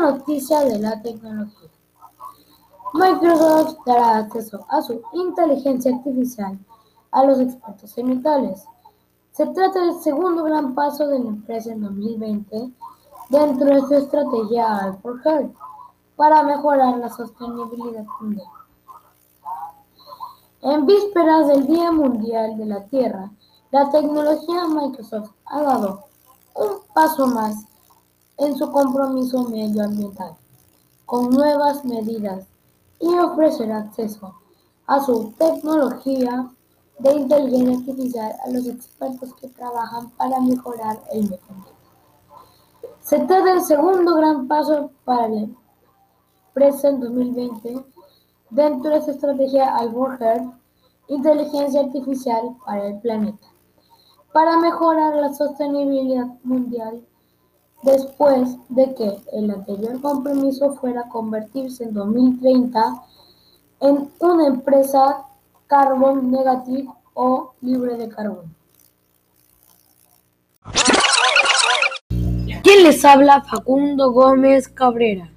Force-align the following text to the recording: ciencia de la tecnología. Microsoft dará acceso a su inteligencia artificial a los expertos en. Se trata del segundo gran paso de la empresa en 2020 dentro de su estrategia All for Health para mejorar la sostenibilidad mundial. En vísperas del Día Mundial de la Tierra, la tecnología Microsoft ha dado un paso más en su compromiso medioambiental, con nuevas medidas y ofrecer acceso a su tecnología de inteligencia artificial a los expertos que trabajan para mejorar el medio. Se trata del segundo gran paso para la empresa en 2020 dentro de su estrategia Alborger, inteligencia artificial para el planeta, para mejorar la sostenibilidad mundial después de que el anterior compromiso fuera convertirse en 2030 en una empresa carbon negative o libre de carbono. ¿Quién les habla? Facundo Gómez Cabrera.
ciencia 0.00 0.60
de 0.64 0.78
la 0.78 1.00
tecnología. 1.02 1.70
Microsoft 2.92 3.78
dará 3.86 4.18
acceso 4.18 4.64
a 4.68 4.82
su 4.82 5.00
inteligencia 5.12 5.94
artificial 5.94 6.58
a 7.12 7.24
los 7.24 7.40
expertos 7.40 7.90
en. 7.98 8.64
Se 9.32 9.46
trata 9.46 9.80
del 9.80 10.00
segundo 10.00 10.42
gran 10.44 10.74
paso 10.74 11.06
de 11.06 11.18
la 11.18 11.28
empresa 11.28 11.72
en 11.72 11.82
2020 11.82 12.72
dentro 13.28 13.66
de 13.66 13.80
su 13.82 13.94
estrategia 13.94 14.86
All 14.86 14.98
for 14.98 15.20
Health 15.24 15.54
para 16.16 16.42
mejorar 16.42 16.98
la 16.98 17.08
sostenibilidad 17.08 18.04
mundial. 18.20 18.48
En 20.62 20.84
vísperas 20.84 21.48
del 21.48 21.66
Día 21.66 21.90
Mundial 21.90 22.58
de 22.58 22.66
la 22.66 22.84
Tierra, 22.86 23.30
la 23.70 23.90
tecnología 23.90 24.66
Microsoft 24.66 25.30
ha 25.46 25.62
dado 25.62 26.04
un 26.54 26.80
paso 26.92 27.26
más 27.28 27.64
en 28.40 28.56
su 28.56 28.70
compromiso 28.72 29.44
medioambiental, 29.48 30.34
con 31.04 31.30
nuevas 31.30 31.84
medidas 31.84 32.46
y 32.98 33.06
ofrecer 33.18 33.70
acceso 33.70 34.34
a 34.86 35.00
su 35.04 35.32
tecnología 35.38 36.50
de 36.98 37.12
inteligencia 37.12 37.78
artificial 37.78 38.32
a 38.44 38.50
los 38.50 38.66
expertos 38.66 39.34
que 39.34 39.48
trabajan 39.48 40.10
para 40.12 40.40
mejorar 40.40 41.02
el 41.12 41.24
medio. 41.24 41.38
Se 43.00 43.18
trata 43.18 43.44
del 43.44 43.62
segundo 43.62 44.14
gran 44.14 44.48
paso 44.48 44.90
para 45.04 45.28
la 45.28 45.46
empresa 46.48 46.88
en 46.88 47.00
2020 47.00 47.84
dentro 48.50 48.90
de 48.90 49.02
su 49.02 49.10
estrategia 49.10 49.76
Alborger, 49.76 50.42
inteligencia 51.08 51.80
artificial 51.80 52.56
para 52.64 52.86
el 52.86 53.00
planeta, 53.00 53.46
para 54.32 54.58
mejorar 54.58 55.16
la 55.16 55.32
sostenibilidad 55.34 56.26
mundial 56.42 57.06
después 57.82 58.56
de 58.68 58.94
que 58.94 59.20
el 59.32 59.50
anterior 59.50 60.00
compromiso 60.00 60.74
fuera 60.74 61.08
convertirse 61.08 61.84
en 61.84 61.94
2030 61.94 63.02
en 63.80 64.10
una 64.18 64.46
empresa 64.46 65.24
carbon 65.66 66.30
negative 66.30 66.88
o 67.14 67.54
libre 67.60 67.96
de 67.96 68.08
carbono. 68.08 68.50
¿Quién 72.62 72.82
les 72.84 73.04
habla? 73.04 73.42
Facundo 73.42 74.12
Gómez 74.12 74.68
Cabrera. 74.68 75.30